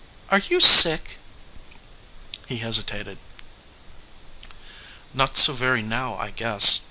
[0.31, 1.19] "Are you sick?"
[2.47, 3.19] He hesitated.
[5.13, 6.79] "Not so very now, I guess.